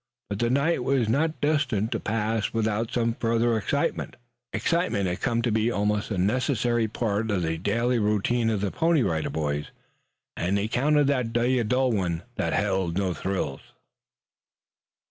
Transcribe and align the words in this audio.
But 0.29 0.39
the 0.39 0.49
night 0.49 0.83
was 0.83 1.07
not 1.07 1.39
destined 1.41 1.91
to 1.91 1.99
pass 1.99 2.53
without 2.53 2.91
some 2.91 3.13
further 3.13 3.55
excitement. 3.55 4.15
Excitement 4.51 5.05
had 5.05 5.21
come 5.21 5.43
to 5.43 5.51
be 5.51 5.69
almost 5.69 6.09
a 6.09 6.17
necessary 6.17 6.87
part 6.87 7.29
of 7.29 7.43
the 7.43 7.59
daily 7.59 7.99
routine 7.99 8.49
of 8.49 8.61
the 8.61 8.71
Pony 8.71 9.03
Rider 9.03 9.29
Boys, 9.29 9.67
and 10.35 10.57
they 10.57 10.67
counted 10.67 11.05
that 11.05 11.33
day 11.33 11.59
a 11.59 11.63
dull 11.63 11.91
one 11.91 12.23
that 12.35 12.53
held 12.53 12.97
no 12.97 13.13
thrills. 13.13 13.59